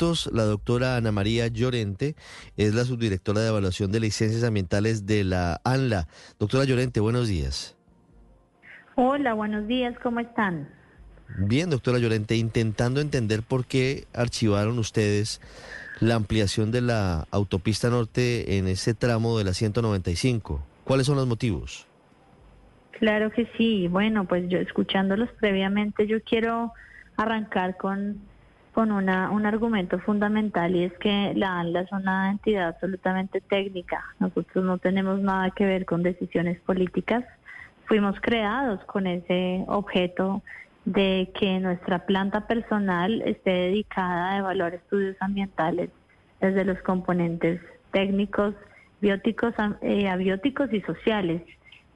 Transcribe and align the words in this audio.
minutos 0.00 0.30
la 0.32 0.44
doctora 0.44 0.96
Ana 0.96 1.12
María 1.12 1.48
Llorente, 1.48 2.14
es 2.56 2.74
la 2.74 2.84
subdirectora 2.84 3.42
de 3.42 3.48
evaluación 3.48 3.92
de 3.92 4.00
licencias 4.00 4.44
ambientales 4.44 5.04
de 5.04 5.24
la 5.24 5.60
ANLA. 5.62 6.08
Doctora 6.38 6.64
Llorente, 6.64 7.00
buenos 7.00 7.28
días. 7.28 7.76
Hola, 8.94 9.34
buenos 9.34 9.66
días, 9.66 9.94
¿cómo 10.02 10.20
están? 10.20 10.68
Bien, 11.36 11.68
doctora 11.68 11.98
Llorente, 11.98 12.34
intentando 12.36 13.02
entender 13.02 13.42
por 13.42 13.66
qué 13.66 14.06
archivaron 14.14 14.78
ustedes 14.78 15.40
la 16.00 16.14
ampliación 16.14 16.72
de 16.72 16.80
la 16.80 17.26
autopista 17.30 17.90
norte 17.90 18.56
en 18.56 18.68
ese 18.68 18.94
tramo 18.94 19.36
de 19.36 19.44
la 19.44 19.52
195. 19.52 20.64
¿Cuáles 20.84 21.06
son 21.06 21.16
los 21.16 21.26
motivos? 21.26 21.86
Claro 22.92 23.30
que 23.30 23.46
sí. 23.58 23.86
Bueno, 23.88 24.24
pues 24.24 24.48
yo 24.48 24.58
escuchándolos 24.58 25.28
previamente, 25.38 26.06
yo 26.06 26.22
quiero 26.22 26.72
arrancar 27.18 27.76
con, 27.76 28.29
con 28.72 28.92
una, 28.92 29.30
un 29.30 29.46
argumento 29.46 29.98
fundamental 29.98 30.74
y 30.76 30.84
es 30.84 30.92
que 30.98 31.32
la 31.34 31.60
ANLA 31.60 31.82
es 31.82 31.92
una 31.92 32.30
entidad 32.30 32.68
absolutamente 32.68 33.40
técnica. 33.40 34.04
Nosotros 34.18 34.64
no 34.64 34.78
tenemos 34.78 35.20
nada 35.20 35.50
que 35.50 35.64
ver 35.64 35.84
con 35.84 36.02
decisiones 36.02 36.60
políticas. 36.60 37.24
Fuimos 37.86 38.20
creados 38.20 38.84
con 38.84 39.06
ese 39.06 39.64
objeto 39.66 40.42
de 40.84 41.30
que 41.38 41.58
nuestra 41.60 42.06
planta 42.06 42.46
personal 42.46 43.22
esté 43.22 43.50
dedicada 43.50 44.30
a 44.30 44.38
evaluar 44.38 44.74
estudios 44.74 45.16
ambientales 45.20 45.90
desde 46.40 46.64
los 46.64 46.78
componentes 46.82 47.60
técnicos, 47.90 48.54
bióticos, 49.00 49.54
eh, 49.82 50.08
abióticos 50.08 50.72
y 50.72 50.80
sociales. 50.82 51.42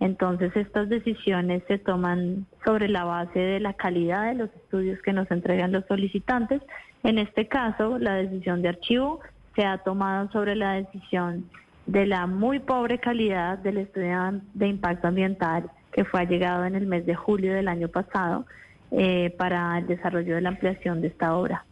Entonces 0.01 0.55
estas 0.57 0.89
decisiones 0.89 1.62
se 1.69 1.79
toman 1.79 2.47
sobre 2.65 2.89
la 2.89 3.05
base 3.05 3.39
de 3.39 3.61
la 3.61 3.75
calidad 3.75 4.27
de 4.27 4.34
los 4.34 4.51
estudios 4.55 5.01
que 5.03 5.12
nos 5.12 5.30
entregan 5.30 5.73
los 5.73 5.84
solicitantes. 5.87 6.62
En 7.03 7.19
este 7.19 7.47
caso, 7.47 7.98
la 7.98 8.15
decisión 8.15 8.62
de 8.62 8.70
archivo 8.70 9.20
se 9.55 9.65
ha 9.65 9.79
tomado 9.79 10.30
sobre 10.30 10.57
la 10.57 10.73
decisión 10.75 11.48
de 11.87 12.06
la 12.06 12.27
muy 12.27 12.59
pobre 12.59 12.98
calidad 12.98 13.59
del 13.59 13.78
estudio 13.78 14.41
de 14.55 14.69
impacto 14.69 15.09
ambiental 15.09 15.70
que 15.92 16.05
fue 16.05 16.20
allegado 16.20 16.65
en 16.65 16.75
el 16.75 16.87
mes 16.87 17.06
de 17.06 17.15
julio 17.15 17.55
del 17.55 17.69
año 17.69 17.89
pasado 17.89 18.47
eh, 18.91 19.34
para 19.39 19.78
el 19.78 19.87
desarrollo 19.87 20.34
de 20.34 20.41
la 20.41 20.48
ampliación 20.48 21.00
de 21.00 21.09
esta 21.09 21.37
obra. 21.37 21.65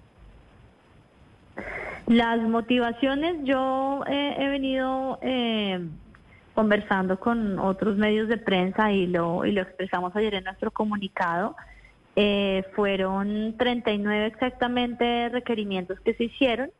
Las 2.06 2.40
motivaciones, 2.40 3.36
yo 3.44 4.04
eh, 4.06 4.36
he 4.38 4.48
venido 4.48 5.18
eh, 5.22 5.80
conversando 6.54 7.18
con 7.18 7.58
otros 7.58 7.96
medios 7.96 8.28
de 8.28 8.36
prensa 8.36 8.92
y 8.92 9.06
lo, 9.06 9.44
y 9.44 9.52
lo 9.52 9.62
expresamos 9.62 10.14
ayer 10.16 10.34
en 10.34 10.44
nuestro 10.44 10.70
comunicado. 10.70 11.56
Eh, 12.14 12.64
fueron 12.74 13.56
39 13.56 14.26
exactamente 14.26 15.30
requerimientos 15.30 15.98
que 16.00 16.14
se 16.14 16.24
hicieron, 16.24 16.70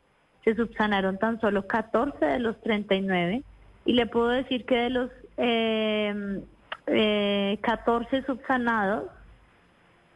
se 0.43 0.55
subsanaron 0.55 1.17
tan 1.17 1.41
solo 1.41 1.65
14 1.65 2.23
de 2.23 2.39
los 2.39 2.61
39 2.61 3.41
y 3.85 3.93
le 3.93 4.05
puedo 4.05 4.29
decir 4.29 4.65
que 4.65 4.77
de 4.77 4.89
los 4.91 5.09
eh, 5.37 6.43
14 7.61 8.23
subsanados, 8.23 9.05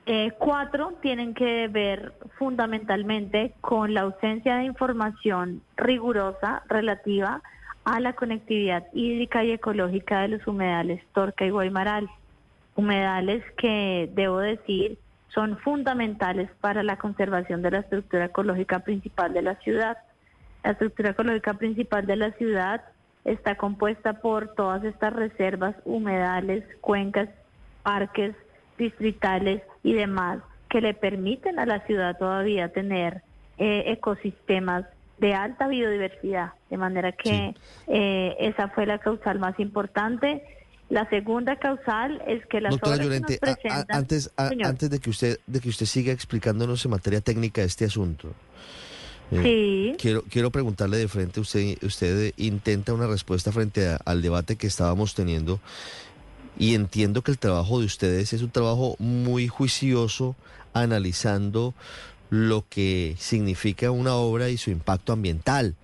eh, 0.06 0.32
cuatro 0.38 0.94
tienen 1.02 1.34
que 1.34 1.68
ver 1.68 2.14
fundamentalmente 2.38 3.54
con 3.60 3.94
la 3.94 4.02
ausencia 4.02 4.56
de 4.56 4.64
información 4.64 5.62
rigurosa 5.76 6.64
relativa 6.70 7.42
a 7.88 8.02
la 8.02 8.12
conectividad 8.12 8.86
hídrica 8.92 9.46
y 9.46 9.52
ecológica 9.54 10.20
de 10.20 10.28
los 10.28 10.46
humedales 10.46 11.02
Torca 11.14 11.46
y 11.46 11.52
Guaymaral. 11.52 12.10
Humedales 12.76 13.42
que, 13.58 14.12
debo 14.14 14.40
decir, 14.40 14.98
son 15.30 15.58
fundamentales 15.60 16.50
para 16.60 16.84
la 16.84 16.98
conservación 16.98 17.62
de 17.62 17.72
la 17.72 17.80
estructura 17.80 18.26
ecológica 18.26 18.80
principal 18.80 19.34
de 19.34 19.42
la 19.42 19.56
ciudad. 19.60 19.98
La 20.66 20.72
estructura 20.72 21.12
ecológica 21.12 21.54
principal 21.54 22.06
de 22.06 22.18
la 22.18 22.32
ciudad 22.34 22.82
está 23.24 23.56
compuesta 23.56 24.20
por 24.20 24.54
todas 24.56 24.84
estas 24.84 25.14
reservas, 25.14 25.74
humedales, 25.86 26.66
cuencas, 26.82 27.30
parques 27.84 28.36
distritales 28.78 29.64
y 29.82 29.94
demás 29.94 30.40
que 30.70 30.82
le 30.82 30.94
permiten 30.94 31.58
a 31.58 31.66
la 31.66 31.80
ciudad 31.86 32.18
todavía 32.18 32.68
tener 32.68 33.22
eh, 33.58 33.86
ecosistemas 33.88 34.84
de 35.20 35.34
alta 35.34 35.68
biodiversidad, 35.68 36.54
de 36.70 36.78
manera 36.78 37.12
que 37.12 37.56
eh, 37.88 38.36
esa 38.40 38.70
fue 38.70 38.86
la 38.86 39.00
causal 39.00 39.40
más 39.40 39.60
importante. 39.60 40.44
La 40.90 41.10
segunda 41.10 41.58
causal 41.58 42.22
es 42.28 42.46
que 42.46 42.62
las 42.62 42.72
Doctora 42.72 42.98
Llorente, 42.98 43.40
antes, 43.90 44.32
antes 44.38 44.90
de 44.90 45.00
que 45.00 45.10
usted 45.10 45.40
de 45.46 45.60
que 45.60 45.70
usted 45.70 45.86
siga 45.86 46.14
explicándonos 46.14 46.86
en 46.86 46.92
materia 46.92 47.20
técnica 47.20 47.62
este 47.62 47.86
asunto, 47.86 48.30
eh, 49.32 49.96
quiero 50.00 50.24
quiero 50.24 50.50
preguntarle 50.52 50.96
de 50.98 51.10
frente 51.10 51.42
usted 51.42 51.78
usted 51.82 52.34
intenta 52.38 52.94
una 52.94 53.08
respuesta 53.08 53.52
frente 53.52 53.98
al 54.06 54.22
debate 54.22 54.56
que 54.56 54.68
estábamos 54.68 55.14
teniendo 55.14 55.60
y 56.58 56.76
entiendo 56.76 57.22
que 57.22 57.32
el 57.32 57.38
trabajo 57.38 57.82
de 57.82 57.86
ustedes 57.86 58.32
es 58.32 58.42
un 58.42 58.52
trabajo 58.52 58.96
muy 59.00 59.50
juicioso 59.50 60.38
analizando 60.74 61.74
lo 62.30 62.66
que 62.70 63.16
significa 63.18 63.92
una 63.92 64.16
obra 64.16 64.50
y 64.50 64.58
su 64.58 64.70
impacto 64.70 65.14
ambiental, 65.14 65.76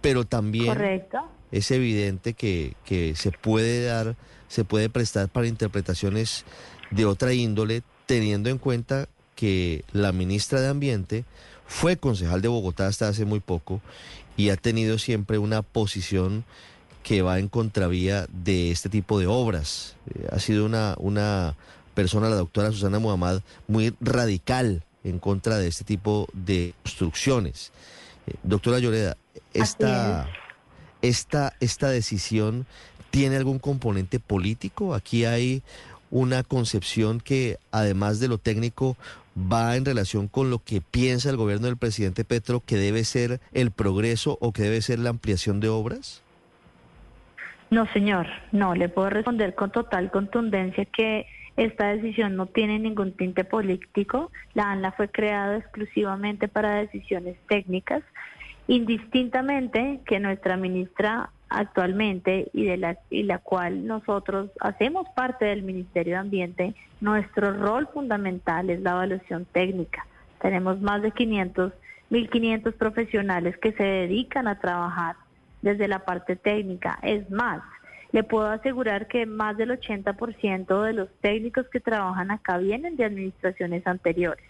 pero 0.00 0.24
también 0.24 1.04
es 1.52 1.70
evidente 1.70 2.34
que, 2.34 2.74
que 2.84 3.14
se 3.14 3.30
puede 3.30 3.84
dar, 3.84 4.16
se 4.48 4.64
puede 4.64 4.88
prestar 4.88 5.28
para 5.28 5.46
interpretaciones 5.46 6.44
de 6.90 7.06
otra 7.06 7.32
índole, 7.34 7.82
teniendo 8.06 8.50
en 8.50 8.58
cuenta 8.58 9.08
que 9.34 9.84
la 9.92 10.12
ministra 10.12 10.60
de 10.60 10.68
Ambiente 10.68 11.24
fue 11.66 11.96
concejal 11.96 12.42
de 12.42 12.48
Bogotá 12.48 12.86
hasta 12.86 13.08
hace 13.08 13.24
muy 13.24 13.40
poco 13.40 13.80
y 14.36 14.50
ha 14.50 14.56
tenido 14.56 14.98
siempre 14.98 15.38
una 15.38 15.62
posición 15.62 16.44
que 17.02 17.22
va 17.22 17.38
en 17.38 17.48
contravía 17.48 18.26
de 18.32 18.70
este 18.70 18.88
tipo 18.88 19.20
de 19.20 19.26
obras. 19.26 19.96
Eh, 20.14 20.26
ha 20.32 20.40
sido 20.40 20.66
una, 20.66 20.96
una 20.98 21.54
persona, 21.94 22.28
la 22.28 22.36
doctora 22.36 22.72
Susana 22.72 22.98
Muhammad, 22.98 23.42
muy 23.68 23.94
radical 24.00 24.82
en 25.06 25.18
contra 25.18 25.58
de 25.58 25.68
este 25.68 25.84
tipo 25.84 26.28
de 26.32 26.74
construcciones. 26.82 27.72
Eh, 28.26 28.34
doctora 28.42 28.78
Lloreda, 28.78 29.16
esta, 29.54 30.28
esta, 31.02 31.54
esta 31.60 31.88
decisión 31.88 32.66
tiene 33.10 33.36
algún 33.36 33.58
componente 33.58 34.18
político? 34.18 34.94
Aquí 34.94 35.24
hay 35.24 35.62
una 36.10 36.42
concepción 36.42 37.20
que, 37.20 37.58
además 37.70 38.20
de 38.20 38.28
lo 38.28 38.38
técnico, 38.38 38.96
va 39.36 39.76
en 39.76 39.84
relación 39.84 40.28
con 40.28 40.50
lo 40.50 40.58
que 40.58 40.80
piensa 40.80 41.30
el 41.30 41.36
gobierno 41.36 41.66
del 41.66 41.76
presidente 41.76 42.24
Petro 42.24 42.62
que 42.64 42.76
debe 42.76 43.04
ser 43.04 43.40
el 43.52 43.70
progreso 43.70 44.38
o 44.40 44.52
que 44.52 44.62
debe 44.62 44.80
ser 44.82 44.98
la 44.98 45.10
ampliación 45.10 45.60
de 45.60 45.68
obras? 45.68 46.22
No, 47.70 47.90
señor, 47.92 48.26
no, 48.52 48.74
le 48.74 48.88
puedo 48.88 49.10
responder 49.10 49.54
con 49.54 49.70
total 49.72 50.10
contundencia 50.10 50.84
que 50.84 51.26
esta 51.56 51.88
decisión 51.88 52.36
no 52.36 52.46
tiene 52.46 52.78
ningún 52.78 53.12
tinte 53.12 53.44
político. 53.44 54.30
La 54.54 54.70
ANLA 54.70 54.92
fue 54.92 55.08
creada 55.08 55.56
exclusivamente 55.56 56.48
para 56.48 56.76
decisiones 56.76 57.36
técnicas, 57.48 58.02
indistintamente 58.68 60.00
que 60.06 60.20
nuestra 60.20 60.56
ministra 60.56 61.30
actualmente 61.48 62.50
y 62.52 62.64
de 62.64 62.76
la, 62.76 62.98
y 63.08 63.22
la 63.22 63.38
cual 63.38 63.86
nosotros 63.86 64.50
hacemos 64.60 65.08
parte 65.14 65.44
del 65.44 65.62
Ministerio 65.62 66.14
de 66.14 66.18
Ambiente, 66.18 66.74
nuestro 67.00 67.52
rol 67.52 67.88
fundamental 67.92 68.68
es 68.70 68.80
la 68.80 68.92
evaluación 68.92 69.46
técnica. 69.46 70.06
Tenemos 70.40 70.80
más 70.80 71.02
de 71.02 71.12
500, 71.12 71.72
1.500 72.10 72.72
profesionales 72.74 73.56
que 73.58 73.72
se 73.72 73.82
dedican 73.82 74.48
a 74.48 74.58
trabajar 74.58 75.16
desde 75.62 75.88
la 75.88 76.00
parte 76.00 76.36
técnica. 76.36 76.98
Es 77.02 77.30
más, 77.30 77.62
le 78.12 78.22
puedo 78.22 78.48
asegurar 78.48 79.08
que 79.08 79.26
más 79.26 79.56
del 79.56 79.70
80% 79.70 80.82
de 80.82 80.92
los 80.92 81.08
técnicos 81.20 81.68
que 81.68 81.80
trabajan 81.80 82.30
acá 82.30 82.58
vienen 82.58 82.96
de 82.96 83.04
administraciones 83.04 83.86
anteriores. 83.86 84.44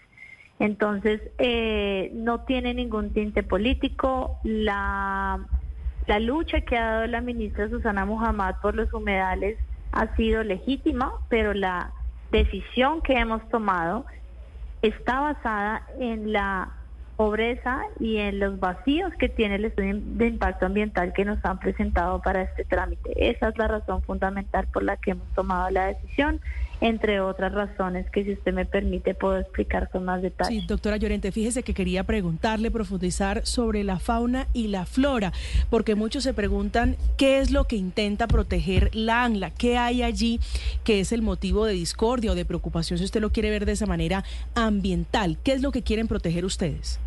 Entonces, 0.59 1.21
eh, 1.37 2.11
no 2.13 2.41
tiene 2.41 2.73
ningún 2.73 3.13
tinte 3.13 3.43
político. 3.43 4.39
La, 4.43 5.39
la 6.07 6.19
lucha 6.19 6.61
que 6.61 6.77
ha 6.77 6.91
dado 6.91 7.07
la 7.07 7.21
ministra 7.21 7.69
Susana 7.69 8.05
Muhammad 8.05 8.55
por 8.61 8.75
los 8.75 8.91
humedales 8.93 9.57
ha 9.91 10.15
sido 10.15 10.43
legítima, 10.43 11.13
pero 11.29 11.53
la 11.53 11.91
decisión 12.31 13.01
que 13.01 13.13
hemos 13.13 13.47
tomado 13.49 14.05
está 14.81 15.19
basada 15.19 15.87
en 15.99 16.31
la 16.31 16.76
pobreza 17.17 17.81
y 17.99 18.17
en 18.17 18.39
los 18.39 18.59
vacíos 18.59 19.11
que 19.19 19.27
tiene 19.27 19.55
el 19.55 19.65
estudio 19.65 19.99
de 19.99 20.27
impacto 20.27 20.67
ambiental 20.67 21.13
que 21.13 21.25
nos 21.25 21.43
han 21.43 21.59
presentado 21.59 22.21
para 22.21 22.43
este 22.43 22.63
trámite. 22.63 23.29
Esa 23.29 23.49
es 23.49 23.57
la 23.57 23.67
razón 23.67 24.03
fundamental 24.03 24.67
por 24.67 24.83
la 24.83 24.97
que 24.97 25.11
hemos 25.11 25.27
tomado 25.33 25.69
la 25.71 25.87
decisión, 25.87 26.39
entre 26.79 27.19
otras 27.19 27.53
razones 27.53 28.07
que 28.11 28.23
si 28.23 28.33
usted 28.33 28.53
me 28.53 28.65
permite 28.65 29.15
puedo 29.15 29.39
explicar 29.39 29.89
con 29.89 30.05
más 30.05 30.21
detalle. 30.21 30.61
Sí, 30.61 30.67
doctora 30.67 30.97
Llorente, 30.97 31.31
fíjese 31.31 31.63
que 31.63 31.73
quería 31.73 32.03
preguntarle, 32.03 32.69
profundizar 32.69 33.43
sobre 33.47 33.83
la 33.83 33.97
fauna 33.97 34.45
y 34.53 34.67
la 34.67 34.85
flora, 34.85 35.33
porque 35.71 35.95
muchos 35.95 36.23
se 36.23 36.35
preguntan 36.35 36.97
qué 37.17 37.39
es 37.39 37.49
lo 37.49 37.63
que 37.63 37.77
intenta 37.77 38.27
proteger 38.27 38.91
la 38.93 39.23
ANLA, 39.23 39.49
qué 39.49 39.79
hay 39.79 40.03
allí 40.03 40.39
que 40.83 40.99
es 40.99 41.11
el 41.11 41.23
motivo 41.23 41.65
de 41.65 41.73
discordia 41.73 42.31
o 42.31 42.35
de 42.35 42.45
preocupación, 42.45 42.99
si 42.99 43.05
usted 43.05 43.21
lo 43.21 43.31
quiere 43.31 43.49
ver 43.49 43.65
de 43.65 43.71
esa 43.71 43.87
manera 43.87 44.23
ambiental, 44.53 45.39
qué 45.43 45.53
es 45.53 45.63
lo 45.63 45.71
que 45.71 45.81
quieren 45.81 46.07
proteger 46.07 46.45
ustedes. 46.45 46.99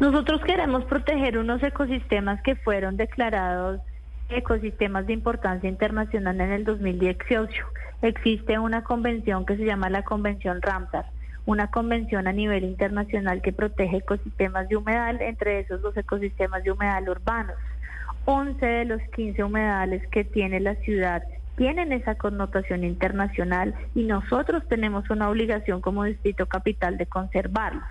Nosotros 0.00 0.40
queremos 0.44 0.84
proteger 0.84 1.38
unos 1.38 1.62
ecosistemas 1.62 2.42
que 2.42 2.56
fueron 2.56 2.96
declarados 2.96 3.80
ecosistemas 4.28 5.06
de 5.06 5.12
importancia 5.12 5.68
internacional 5.68 6.40
en 6.40 6.50
el 6.50 6.64
2018. 6.64 7.64
Existe 8.02 8.58
una 8.58 8.82
convención 8.82 9.46
que 9.46 9.56
se 9.56 9.64
llama 9.64 9.90
la 9.90 10.02
Convención 10.02 10.60
Ramsar, 10.60 11.06
una 11.46 11.70
convención 11.70 12.26
a 12.26 12.32
nivel 12.32 12.64
internacional 12.64 13.42
que 13.42 13.52
protege 13.52 13.98
ecosistemas 13.98 14.68
de 14.68 14.76
humedal, 14.76 15.20
entre 15.20 15.60
esos 15.60 15.80
los 15.80 15.96
ecosistemas 15.96 16.64
de 16.64 16.72
humedal 16.72 17.08
urbanos. 17.08 17.56
11 18.26 18.64
de 18.64 18.84
los 18.86 19.02
15 19.14 19.44
humedales 19.44 20.06
que 20.08 20.24
tiene 20.24 20.58
la 20.60 20.74
ciudad 20.76 21.22
tienen 21.56 21.92
esa 21.92 22.16
connotación 22.16 22.84
internacional 22.84 23.74
y 23.94 24.04
nosotros 24.04 24.62
tenemos 24.68 25.08
una 25.10 25.28
obligación 25.28 25.80
como 25.80 26.04
distrito 26.04 26.46
capital 26.46 26.98
de 26.98 27.06
conservarlos. 27.06 27.84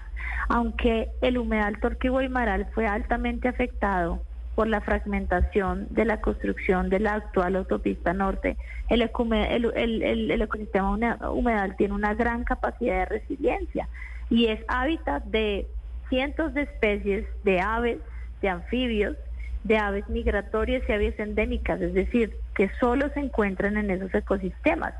Aunque 0.49 1.09
el 1.21 1.37
humedal 1.37 1.79
Torque 1.79 2.09
Guaymaral 2.09 2.67
fue 2.73 2.87
altamente 2.87 3.47
afectado 3.47 4.21
por 4.55 4.67
la 4.67 4.81
fragmentación 4.81 5.87
de 5.89 6.05
la 6.05 6.21
construcción 6.21 6.89
de 6.89 6.99
la 6.99 7.15
actual 7.15 7.55
autopista 7.55 8.13
norte, 8.13 8.57
el, 8.89 9.01
el, 9.01 10.41
ecosistema 10.41 10.91
humedal 11.31 11.75
tiene 11.75 11.93
una 11.93 12.13
gran 12.13 12.43
capacidad 12.43 12.99
de 12.99 13.05
resiliencia 13.05 13.87
y 14.29 14.47
es 14.47 14.59
hábitat 14.67 15.23
de 15.25 15.67
cientos 16.09 16.53
de 16.53 16.63
especies 16.63 17.25
de 17.43 17.61
aves, 17.61 17.97
de 18.41 18.49
anfibios, 18.49 19.17
de 19.63 19.77
aves 19.77 20.07
migratorias 20.09 20.83
y 20.87 20.91
aves 20.91 21.19
endémicas, 21.19 21.81
es 21.81 21.93
decir, 21.93 22.35
que 22.55 22.69
solo 22.79 23.09
se 23.09 23.21
encuentran 23.21 23.77
en 23.77 23.89
esos 23.91 24.13
ecosistemas. 24.13 24.93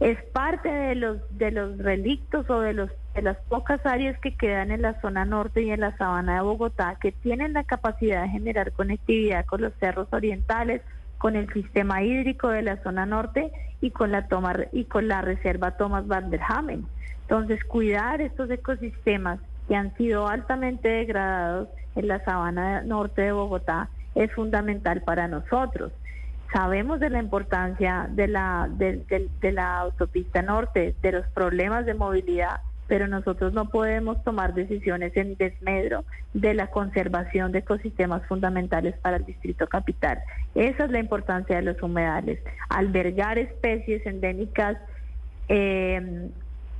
Es 0.00 0.20
parte 0.32 0.68
de 0.68 0.94
los 0.96 1.18
de 1.38 1.52
los 1.52 1.78
relictos 1.78 2.48
o 2.50 2.60
de 2.60 2.72
los 2.72 2.90
de 3.14 3.22
las 3.22 3.36
pocas 3.48 3.84
áreas 3.86 4.18
que 4.18 4.36
quedan 4.36 4.72
en 4.72 4.82
la 4.82 5.00
zona 5.00 5.24
norte 5.24 5.62
y 5.62 5.70
en 5.70 5.80
la 5.80 5.96
sabana 5.96 6.34
de 6.36 6.40
Bogotá 6.40 6.96
que 7.00 7.12
tienen 7.12 7.52
la 7.52 7.64
capacidad 7.64 8.22
de 8.22 8.28
generar 8.28 8.72
conectividad 8.72 9.46
con 9.46 9.62
los 9.62 9.72
cerros 9.78 10.08
orientales, 10.12 10.82
con 11.18 11.36
el 11.36 11.52
sistema 11.52 12.02
hídrico 12.02 12.48
de 12.48 12.62
la 12.62 12.82
zona 12.82 13.06
norte 13.06 13.52
y 13.80 13.90
con 13.90 14.10
la 14.10 14.26
y 14.72 14.84
con 14.84 15.06
la 15.06 15.22
reserva 15.22 15.76
Thomas 15.76 16.06
van 16.08 16.30
der 16.30 16.40
Hamen. 16.46 16.86
Entonces, 17.22 17.64
cuidar 17.64 18.20
estos 18.20 18.50
ecosistemas 18.50 19.38
que 19.68 19.76
han 19.76 19.96
sido 19.96 20.28
altamente 20.28 20.88
degradados 20.88 21.68
en 21.96 22.08
la 22.08 22.22
sabana 22.24 22.82
norte 22.82 23.22
de 23.22 23.32
Bogotá 23.32 23.88
es 24.14 24.32
fundamental 24.32 25.02
para 25.02 25.28
nosotros. 25.28 25.92
Sabemos 26.52 27.00
de 27.00 27.10
la 27.10 27.18
importancia 27.18 28.06
de 28.10 28.28
la, 28.28 28.68
de, 28.70 29.52
la 29.52 29.78
autopista 29.78 30.40
norte, 30.42 30.94
de 31.02 31.12
los 31.12 31.26
problemas 31.28 31.84
de 31.84 31.94
movilidad, 31.94 32.60
pero 32.86 33.08
nosotros 33.08 33.52
no 33.54 33.70
podemos 33.70 34.22
tomar 34.22 34.54
decisiones 34.54 35.16
en 35.16 35.36
desmedro 35.36 36.04
de 36.32 36.54
la 36.54 36.68
conservación 36.68 37.50
de 37.50 37.60
ecosistemas 37.60 38.24
fundamentales 38.26 38.94
para 38.98 39.16
el 39.16 39.24
distrito 39.24 39.66
capital. 39.66 40.20
Esa 40.54 40.84
es 40.84 40.90
la 40.90 41.00
importancia 41.00 41.56
de 41.56 41.62
los 41.62 41.82
humedales, 41.82 42.38
albergar 42.68 43.38
especies 43.38 44.06
endémicas, 44.06 44.76
eh, 45.48 46.28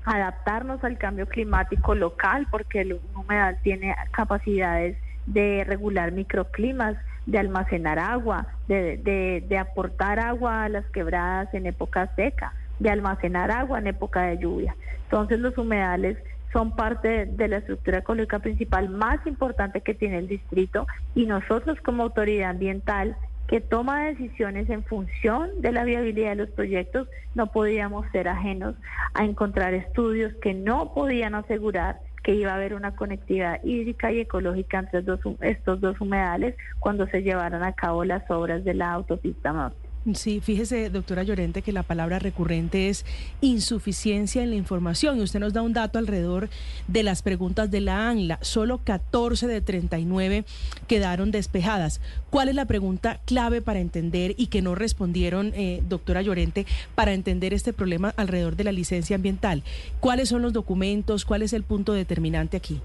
adaptarnos 0.05 0.85
al 0.85 0.99
cambio 0.99 1.27
climático 1.27 1.95
local, 1.95 2.47
porque 2.51 2.83
el 2.83 3.01
humedal 3.15 3.59
tiene 3.63 3.95
capacidades 4.13 4.97
de 5.27 5.65
regular 5.65 6.13
microclimas, 6.13 6.97
de 7.27 7.39
almacenar 7.39 7.99
agua, 7.99 8.47
de, 8.69 9.43
de, 9.49 9.59
aportar 9.59 10.19
agua 10.19 10.65
a 10.65 10.69
las 10.69 10.85
quebradas 10.87 11.53
en 11.55 11.67
época 11.67 12.11
seca, 12.17 12.53
de 12.79 12.91
almacenar 12.91 13.51
agua 13.51 13.79
en 13.79 13.87
época 13.87 14.23
de 14.23 14.39
lluvia. 14.39 14.77
Entonces 15.05 15.41
los 15.41 15.57
humedales 15.57 16.19
son 16.53 16.77
parte 16.77 17.27
de, 17.27 17.49
la 17.49 17.59
estructura 17.59 17.99
ecológica 17.99 18.39
principal 18.39 18.89
más 18.89 19.27
importante 19.27 19.81
que 19.81 19.95
tiene 19.95 20.19
el 20.19 20.29
distrito 20.29 20.87
y 21.15 21.27
nosotros 21.27 21.79
como 21.81 22.05
autoridad 22.05 22.51
ambiental 22.51 23.17
que 23.49 23.61
toma 23.61 24.05
decisiones 24.05 24.71
en 24.71 24.85
función 24.85 25.51
de 25.61 25.73
la 25.73 25.85
viabilidad 25.85 26.31
de 26.31 26.37
los 26.37 26.51
proyectos, 26.51 27.09
no 27.35 27.49
podíamos 27.49 28.07
ser 28.11 28.29
ajenos 28.29 28.75
a 29.13 29.25
encontrar 29.25 29.75
estudios 29.75 30.33
que 30.41 30.55
no 30.55 30.95
podían 30.95 31.35
asegurar 31.35 32.01
que 32.25 32.35
iba 32.35 32.53
a 32.53 32.57
haber 32.57 32.75
una 32.75 32.97
conectividad 32.97 33.63
hídrica 33.63 34.11
y 34.11 34.21
ecológica 34.21 34.79
entre 34.79 35.05
estos 35.41 35.81
dos 35.81 36.01
humedales 36.01 36.57
cuando 36.81 37.07
se 37.07 37.23
llevaran 37.23 37.63
a 37.63 37.75
cabo 37.75 38.05
las 38.05 38.29
obras 38.31 38.65
de 38.65 38.75
la 38.75 38.93
autopista 38.93 39.53
norte. 39.53 39.84
Sí, 40.13 40.41
fíjese, 40.41 40.91
doctora 40.91 41.23
Llorente, 41.23 41.63
que 41.63 41.73
la 41.73 41.83
palabra 41.83 42.19
recurrente 42.19 42.91
es 42.91 43.07
insuficiencia 43.41 44.43
en 44.43 44.51
la 44.51 44.57
información. 44.57 45.19
Y 45.19 45.23
usted 45.23 45.41
nos 45.41 45.55
da 45.55 45.63
un 45.63 45.73
dato 45.73 45.99
alrededor 45.99 46.51
de 46.89 47.03
las 47.03 47.23
preguntas 47.23 47.71
de 47.71 47.81
la 47.81 48.11
ANLA. 48.11 48.39
Solo 48.43 48.83
14 48.85 49.47
de 49.47 49.63
39 49.63 50.45
quedaron 50.89 51.31
despejadas. 51.31 52.03
¿Cuál 52.29 52.51
es 52.51 52.55
la 52.55 52.67
pregunta 52.67 53.21
clave 53.25 53.63
para 53.63 53.81
entender 53.81 54.35
y 54.37 54.49
que 54.49 54.61
no 54.61 54.75
respondieron, 54.75 55.53
eh, 55.55 55.83
doctora 55.89 56.21
Llorente, 56.21 56.67
para 56.95 57.15
entender 57.15 57.55
este 57.55 57.73
problema 57.73 58.13
alrededor 58.19 58.57
de 58.57 58.65
la 58.65 58.73
licencia 58.73 59.17
ambiental? 59.17 59.63
¿Cuáles 60.01 60.29
son 60.29 60.43
los 60.43 60.53
documentos? 60.53 61.25
¿Cuál 61.25 61.41
es 61.41 61.55
el 61.55 61.63
punto 61.63 61.95
determinante 61.95 62.59
aquí? 62.59 62.79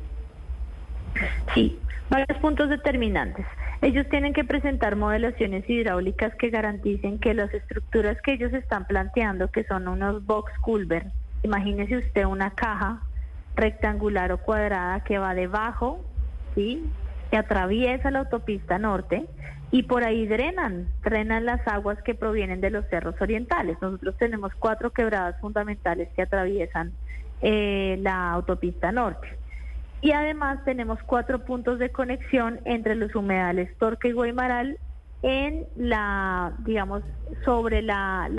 Sí, 1.53 1.77
varios 2.09 2.37
puntos 2.39 2.69
determinantes. 2.69 3.45
Ellos 3.81 4.07
tienen 4.09 4.33
que 4.33 4.43
presentar 4.43 4.97
modelaciones 4.97 5.69
hidráulicas 5.69 6.35
que 6.35 6.49
garanticen 6.49 7.17
que 7.17 7.33
las 7.33 7.53
estructuras 7.53 8.21
que 8.21 8.33
ellos 8.33 8.53
están 8.53 8.85
planteando, 8.85 9.49
que 9.51 9.63
son 9.63 9.87
unos 9.87 10.25
box 10.25 10.51
culver, 10.59 11.05
imagínese 11.43 11.97
usted 11.97 12.25
una 12.25 12.51
caja 12.51 13.01
rectangular 13.55 14.31
o 14.31 14.37
cuadrada 14.37 15.01
que 15.03 15.17
va 15.17 15.33
debajo, 15.33 16.01
¿sí? 16.55 16.83
que 17.31 17.37
atraviesa 17.37 18.11
la 18.11 18.19
autopista 18.19 18.77
norte 18.79 19.25
y 19.71 19.83
por 19.83 20.03
ahí 20.03 20.25
drenan, 20.25 20.87
drenan 21.03 21.45
las 21.45 21.65
aguas 21.67 22.01
que 22.01 22.15
provienen 22.15 22.59
de 22.59 22.71
los 22.71 22.85
cerros 22.87 23.15
orientales. 23.21 23.77
Nosotros 23.81 24.17
tenemos 24.17 24.51
cuatro 24.57 24.91
quebradas 24.91 25.39
fundamentales 25.39 26.09
que 26.15 26.23
atraviesan 26.23 26.91
eh, 27.41 27.97
la 28.01 28.31
autopista 28.31 28.91
norte. 28.91 29.27
Y 30.01 30.11
además 30.11 30.63
tenemos 30.63 30.99
cuatro 31.03 31.43
puntos 31.43 31.79
de 31.79 31.89
conexión 31.89 32.59
entre 32.65 32.95
los 32.95 33.13
humedales 33.15 33.75
Torque 33.77 34.09
y 34.09 34.11
Guaymaral 34.13 34.77
en 35.21 35.67
la, 35.75 36.53
digamos, 36.59 37.03
sobre 37.43 37.81
la, 37.81 38.29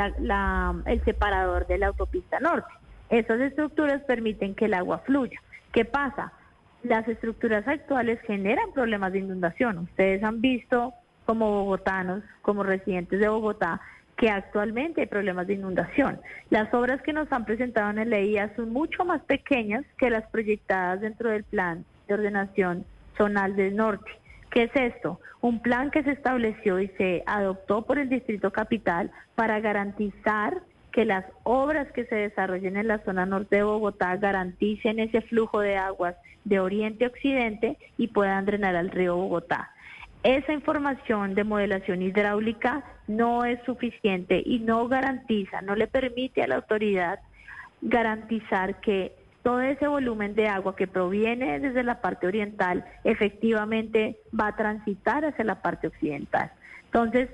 el 0.86 1.04
separador 1.04 1.66
de 1.66 1.78
la 1.78 1.88
autopista 1.88 2.40
norte. 2.40 2.72
Esas 3.10 3.40
estructuras 3.40 4.02
permiten 4.04 4.54
que 4.54 4.66
el 4.66 4.74
agua 4.74 5.00
fluya. 5.00 5.38
¿Qué 5.72 5.84
pasa? 5.84 6.32
Las 6.82 7.06
estructuras 7.08 7.68
actuales 7.68 8.18
generan 8.22 8.72
problemas 8.72 9.12
de 9.12 9.18
inundación. 9.18 9.78
Ustedes 9.78 10.22
han 10.24 10.40
visto 10.40 10.94
como 11.26 11.50
bogotanos, 11.50 12.22
como 12.40 12.62
residentes 12.62 13.20
de 13.20 13.28
Bogotá, 13.28 13.80
que 14.20 14.28
actualmente 14.28 15.00
hay 15.00 15.06
problemas 15.06 15.46
de 15.46 15.54
inundación. 15.54 16.20
Las 16.50 16.74
obras 16.74 17.00
que 17.00 17.14
nos 17.14 17.32
han 17.32 17.46
presentado 17.46 17.88
en 17.88 17.96
el 17.96 18.12
EIA 18.12 18.54
son 18.54 18.70
mucho 18.70 19.02
más 19.06 19.22
pequeñas 19.22 19.82
que 19.96 20.10
las 20.10 20.28
proyectadas 20.28 21.00
dentro 21.00 21.30
del 21.30 21.42
plan 21.42 21.86
de 22.06 22.12
ordenación 22.12 22.84
zonal 23.16 23.56
del 23.56 23.76
norte. 23.76 24.10
¿Qué 24.50 24.64
es 24.64 24.70
esto? 24.74 25.20
Un 25.40 25.62
plan 25.62 25.90
que 25.90 26.02
se 26.02 26.10
estableció 26.10 26.80
y 26.80 26.88
se 26.98 27.22
adoptó 27.24 27.86
por 27.86 27.98
el 27.98 28.10
Distrito 28.10 28.52
Capital 28.52 29.10
para 29.36 29.58
garantizar 29.60 30.60
que 30.92 31.06
las 31.06 31.24
obras 31.44 31.90
que 31.92 32.04
se 32.04 32.16
desarrollen 32.16 32.76
en 32.76 32.88
la 32.88 33.02
zona 33.06 33.24
norte 33.24 33.56
de 33.56 33.62
Bogotá 33.62 34.16
garanticen 34.16 34.98
ese 34.98 35.22
flujo 35.22 35.60
de 35.60 35.78
aguas 35.78 36.14
de 36.44 36.60
oriente 36.60 37.06
a 37.06 37.08
occidente 37.08 37.78
y 37.96 38.08
puedan 38.08 38.44
drenar 38.44 38.76
al 38.76 38.90
río 38.90 39.16
Bogotá. 39.16 39.70
Esa 40.22 40.52
información 40.52 41.34
de 41.34 41.44
modelación 41.44 42.02
hidráulica 42.02 42.84
no 43.06 43.44
es 43.44 43.58
suficiente 43.64 44.42
y 44.44 44.58
no 44.58 44.86
garantiza, 44.86 45.62
no 45.62 45.74
le 45.74 45.86
permite 45.86 46.42
a 46.42 46.46
la 46.46 46.56
autoridad 46.56 47.20
garantizar 47.80 48.80
que 48.80 49.14
todo 49.42 49.62
ese 49.62 49.86
volumen 49.86 50.34
de 50.34 50.48
agua 50.48 50.76
que 50.76 50.86
proviene 50.86 51.58
desde 51.60 51.82
la 51.82 52.02
parte 52.02 52.26
oriental 52.26 52.84
efectivamente 53.04 54.18
va 54.38 54.48
a 54.48 54.56
transitar 54.56 55.24
hacia 55.24 55.44
la 55.44 55.62
parte 55.62 55.86
occidental. 55.86 56.52
Entonces, 56.84 57.30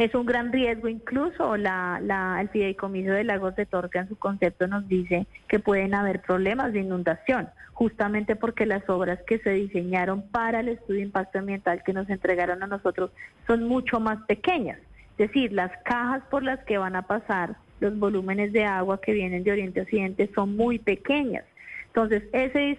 es 0.00 0.14
un 0.14 0.24
gran 0.24 0.50
riesgo, 0.50 0.88
incluso 0.88 1.58
la, 1.58 2.38
el 2.40 2.48
fideicomiso 2.48 3.12
de 3.12 3.22
lagos 3.22 3.54
de 3.54 3.66
Torca 3.66 4.00
en 4.00 4.08
su 4.08 4.16
concepto 4.16 4.66
nos 4.66 4.88
dice 4.88 5.26
que 5.46 5.58
pueden 5.58 5.94
haber 5.94 6.22
problemas 6.22 6.72
de 6.72 6.80
inundación, 6.80 7.50
justamente 7.74 8.34
porque 8.34 8.64
las 8.64 8.88
obras 8.88 9.18
que 9.26 9.38
se 9.40 9.50
diseñaron 9.50 10.22
para 10.22 10.60
el 10.60 10.68
estudio 10.68 11.00
de 11.00 11.04
impacto 11.04 11.38
ambiental 11.38 11.82
que 11.84 11.92
nos 11.92 12.08
entregaron 12.08 12.62
a 12.62 12.66
nosotros 12.66 13.10
son 13.46 13.64
mucho 13.64 14.00
más 14.00 14.22
pequeñas. 14.22 14.78
Es 15.18 15.28
decir, 15.28 15.52
las 15.52 15.70
cajas 15.84 16.22
por 16.30 16.42
las 16.44 16.60
que 16.64 16.78
van 16.78 16.96
a 16.96 17.02
pasar 17.02 17.56
los 17.80 17.98
volúmenes 17.98 18.54
de 18.54 18.64
agua 18.64 19.02
que 19.02 19.12
vienen 19.12 19.44
de 19.44 19.52
Oriente 19.52 19.80
a 19.80 19.82
Occidente 19.82 20.30
son 20.34 20.56
muy 20.56 20.78
pequeñas. 20.78 21.44
Entonces, 21.88 22.22
ese 22.32 22.78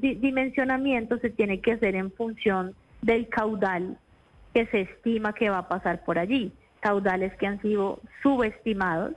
dimensionamiento 0.00 1.18
se 1.18 1.30
tiene 1.30 1.60
que 1.60 1.72
hacer 1.72 1.94
en 1.94 2.10
función 2.10 2.74
del 3.02 3.28
caudal 3.28 3.98
que 4.56 4.64
se 4.68 4.80
estima 4.80 5.34
que 5.34 5.50
va 5.50 5.58
a 5.58 5.68
pasar 5.68 6.02
por 6.02 6.18
allí, 6.18 6.50
caudales 6.80 7.30
que 7.36 7.46
han 7.46 7.60
sido 7.60 8.00
subestimados 8.22 9.12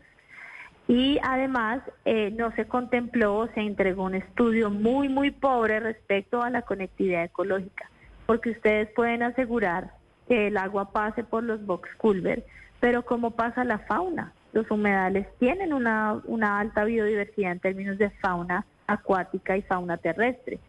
Y 0.90 1.18
además 1.24 1.82
eh, 2.04 2.30
no 2.32 2.52
se 2.58 2.66
contempló, 2.66 3.48
se 3.54 3.62
entregó 3.62 4.04
un 4.04 4.16
estudio 4.16 4.70
muy, 4.70 5.08
muy 5.08 5.32
pobre 5.32 5.80
respecto 5.80 6.42
a 6.42 6.50
la 6.50 6.64
conectividad 6.64 7.24
ecológica, 7.24 7.90
porque 8.26 8.50
ustedes 8.50 8.90
pueden 8.90 9.24
asegurar 9.24 9.92
que 10.28 10.48
el 10.48 10.58
agua 10.58 10.92
pase 10.92 11.24
por 11.24 11.46
los 11.46 11.66
box 11.66 11.88
culver, 11.96 12.44
pero 12.82 13.06
¿cómo 13.06 13.32
pasa 13.32 13.64
la 13.64 13.80
fauna? 13.80 14.34
Los 14.52 14.70
humedales 14.70 15.26
tienen 15.40 15.72
una, 15.72 16.20
una 16.26 16.60
alta 16.60 16.84
biodiversidad 16.84 17.54
en 17.54 17.60
términos 17.62 17.98
de 17.98 18.10
fauna 18.10 18.66
acuática 18.88 19.56
y 19.56 19.62
fauna 19.62 19.96
terrestre. 19.96 20.60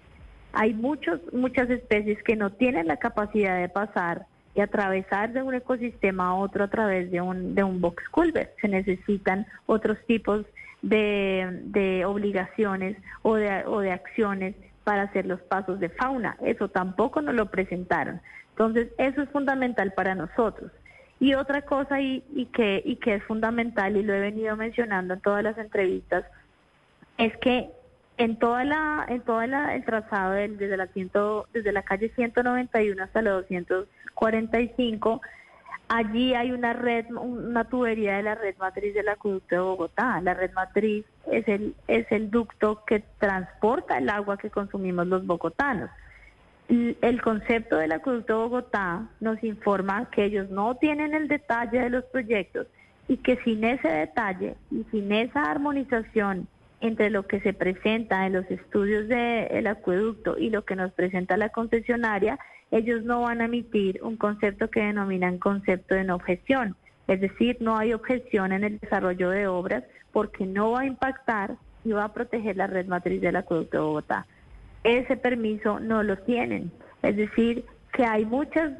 Hay 0.52 0.74
muchos, 0.74 1.18
muchas 1.32 1.68
especies 1.70 2.22
que 2.22 2.36
no 2.36 2.50
tienen 2.50 2.86
la 2.86 2.98
capacidad 2.98 3.58
de 3.58 3.68
pasar 3.68 4.26
y 4.54 4.60
atravesar 4.60 5.32
de 5.32 5.42
un 5.42 5.54
ecosistema 5.54 6.28
a 6.28 6.34
otro 6.34 6.64
a 6.64 6.68
través 6.68 7.10
de 7.10 7.20
un, 7.20 7.54
de 7.54 7.62
un 7.62 7.80
box 7.80 8.08
culver. 8.08 8.54
Se 8.60 8.68
necesitan 8.68 9.46
otros 9.66 9.98
tipos 10.06 10.44
de, 10.82 11.60
de 11.64 12.04
obligaciones 12.04 12.96
o 13.22 13.36
de, 13.36 13.64
o 13.66 13.80
de 13.80 13.92
acciones 13.92 14.54
para 14.84 15.02
hacer 15.02 15.26
los 15.26 15.40
pasos 15.40 15.78
de 15.78 15.88
fauna. 15.88 16.36
Eso 16.42 16.68
tampoco 16.68 17.20
nos 17.22 17.34
lo 17.34 17.46
presentaron. 17.46 18.20
Entonces, 18.50 18.88
eso 18.98 19.22
es 19.22 19.28
fundamental 19.30 19.92
para 19.92 20.14
nosotros. 20.14 20.72
Y 21.20 21.34
otra 21.34 21.62
cosa 21.62 22.00
y, 22.00 22.24
y, 22.34 22.46
que, 22.46 22.82
y 22.84 22.96
que 22.96 23.14
es 23.14 23.24
fundamental, 23.24 23.96
y 23.96 24.02
lo 24.02 24.14
he 24.14 24.20
venido 24.20 24.56
mencionando 24.56 25.14
en 25.14 25.20
todas 25.20 25.44
las 25.44 25.58
entrevistas, 25.58 26.24
es 27.18 27.36
que 27.36 27.70
en 28.20 28.36
toda 28.36 28.64
la 28.64 29.06
en 29.08 29.22
toda 29.22 29.74
el 29.74 29.84
trazado 29.84 30.32
desde 30.32 30.76
la 30.76 30.86
ciento, 30.88 31.46
desde 31.54 31.72
la 31.72 31.82
calle 31.82 32.12
191 32.14 33.02
hasta 33.02 33.22
la 33.22 33.30
245 33.30 35.22
allí 35.88 36.34
hay 36.34 36.52
una 36.52 36.74
red 36.74 37.06
una 37.10 37.64
tubería 37.64 38.18
de 38.18 38.22
la 38.22 38.34
red 38.34 38.56
matriz 38.58 38.92
del 38.92 39.08
acueducto 39.08 39.54
de 39.54 39.60
Bogotá. 39.62 40.20
La 40.20 40.34
red 40.34 40.52
matriz 40.52 41.06
es 41.32 41.48
el 41.48 41.74
es 41.88 42.12
el 42.12 42.30
ducto 42.30 42.84
que 42.86 43.02
transporta 43.18 43.96
el 43.96 44.10
agua 44.10 44.36
que 44.36 44.50
consumimos 44.50 45.06
los 45.06 45.26
bogotanos. 45.26 45.88
El 46.68 47.22
concepto 47.22 47.78
del 47.78 47.92
acueducto 47.92 48.34
de 48.34 48.44
Bogotá 48.44 49.08
nos 49.20 49.42
informa 49.42 50.10
que 50.10 50.24
ellos 50.24 50.50
no 50.50 50.74
tienen 50.76 51.14
el 51.14 51.26
detalle 51.26 51.80
de 51.80 51.90
los 51.90 52.04
proyectos 52.04 52.66
y 53.08 53.16
que 53.16 53.38
sin 53.38 53.64
ese 53.64 53.88
detalle 53.88 54.56
y 54.70 54.84
sin 54.90 55.10
esa 55.10 55.50
armonización 55.50 56.46
entre 56.80 57.10
lo 57.10 57.26
que 57.26 57.40
se 57.40 57.52
presenta 57.52 58.26
en 58.26 58.32
los 58.32 58.50
estudios 58.50 59.08
del 59.08 59.66
acueducto 59.66 60.38
y 60.38 60.50
lo 60.50 60.64
que 60.64 60.76
nos 60.76 60.92
presenta 60.92 61.36
la 61.36 61.50
concesionaria, 61.50 62.38
ellos 62.70 63.02
no 63.04 63.22
van 63.22 63.40
a 63.40 63.46
emitir 63.46 64.00
un 64.02 64.16
concepto 64.16 64.70
que 64.70 64.80
denominan 64.80 65.38
concepto 65.38 65.94
de 65.94 66.04
no 66.04 66.14
objeción. 66.14 66.76
Es 67.08 67.20
decir, 67.20 67.56
no 67.60 67.76
hay 67.76 67.92
objeción 67.92 68.52
en 68.52 68.64
el 68.64 68.78
desarrollo 68.78 69.30
de 69.30 69.46
obras 69.46 69.84
porque 70.12 70.46
no 70.46 70.72
va 70.72 70.80
a 70.80 70.86
impactar 70.86 71.56
y 71.84 71.92
va 71.92 72.04
a 72.04 72.12
proteger 72.12 72.56
la 72.56 72.66
red 72.66 72.86
matriz 72.86 73.20
del 73.20 73.36
acueducto 73.36 73.78
de 73.78 73.82
Bogotá. 73.82 74.26
Ese 74.84 75.16
permiso 75.16 75.80
no 75.80 76.02
lo 76.02 76.16
tienen. 76.18 76.70
Es 77.02 77.16
decir, 77.16 77.64
que 77.92 78.04
hay 78.04 78.24
muchas 78.24 78.72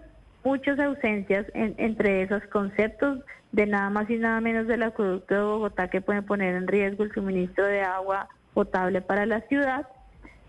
muchas 0.44 0.78
ausencias 0.78 1.46
entre 1.54 2.22
esos 2.22 2.42
conceptos 2.44 3.18
de 3.52 3.66
nada 3.66 3.90
más 3.90 4.08
y 4.10 4.16
nada 4.16 4.40
menos 4.40 4.66
del 4.66 4.82
acueducto 4.82 5.34
de 5.34 5.40
Bogotá 5.42 5.88
que 5.88 6.00
pueden 6.00 6.24
poner 6.24 6.54
en 6.54 6.68
riesgo 6.68 7.04
el 7.04 7.12
suministro 7.12 7.64
de 7.64 7.82
agua 7.82 8.28
potable 8.54 9.00
para 9.00 9.26
la 9.26 9.40
ciudad 9.42 9.88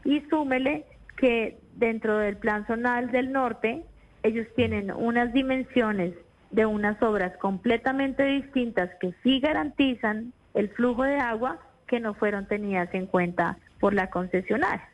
y 0.03 0.21
súmele 0.29 0.85
que 1.17 1.59
dentro 1.75 2.17
del 2.17 2.37
plan 2.37 2.65
zonal 2.67 3.11
del 3.11 3.31
norte 3.31 3.83
ellos 4.23 4.47
tienen 4.55 4.91
unas 4.91 5.33
dimensiones 5.33 6.13
de 6.51 6.65
unas 6.65 7.01
obras 7.01 7.35
completamente 7.37 8.23
distintas 8.23 8.89
que 8.99 9.13
sí 9.23 9.39
garantizan 9.39 10.33
el 10.53 10.69
flujo 10.69 11.03
de 11.03 11.17
agua 11.17 11.59
que 11.87 11.99
no 11.99 12.13
fueron 12.13 12.45
tenidas 12.45 12.89
en 12.93 13.05
cuenta 13.07 13.57
por 13.79 13.93
la 13.93 14.09
concesionaria. 14.09 14.87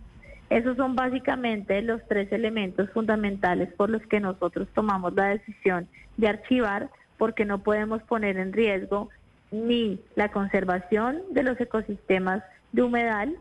Esos 0.49 0.77
son 0.77 0.95
básicamente 0.95 1.81
los 1.81 2.01
tres 2.07 2.31
elementos 2.31 2.89
fundamentales 2.91 3.73
por 3.73 3.89
los 3.89 4.01
que 4.03 4.19
nosotros 4.19 4.67
tomamos 4.73 5.13
la 5.13 5.25
decisión 5.25 5.87
de 6.15 6.29
archivar, 6.29 6.89
porque 7.17 7.45
no 7.45 7.59
podemos 7.59 8.01
poner 8.03 8.37
en 8.37 8.53
riesgo 8.53 9.09
ni 9.51 9.99
la 10.15 10.29
conservación 10.31 11.21
de 11.31 11.43
los 11.43 11.59
ecosistemas 11.59 12.43
de 12.71 12.83
humedal, 12.83 13.35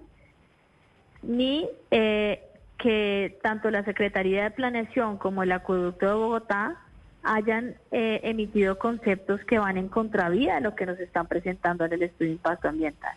ni 1.23 1.68
eh, 1.90 2.42
que 2.78 3.38
tanto 3.42 3.71
la 3.71 3.85
Secretaría 3.85 4.45
de 4.45 4.50
Planeación 4.50 5.18
como 5.18 5.42
el 5.42 5.52
Acueducto 5.52 6.06
de 6.06 6.14
Bogotá 6.14 6.76
hayan 7.23 7.75
eh, 7.90 8.21
emitido 8.23 8.78
conceptos 8.78 9.40
que 9.45 9.59
van 9.59 9.76
en 9.76 9.88
contravía 9.88 10.56
de 10.56 10.61
lo 10.61 10.76
que 10.76 10.87
nos 10.87 10.99
están 11.00 11.26
presentando 11.26 11.85
en 11.85 11.92
el 11.95 12.02
estudio 12.04 12.28
de 12.28 12.35
impacto 12.35 12.68
ambiental. 12.68 13.16